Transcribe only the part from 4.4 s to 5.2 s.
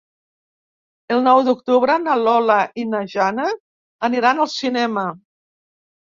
al cinema.